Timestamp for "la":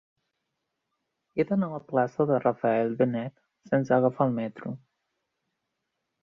1.81-1.87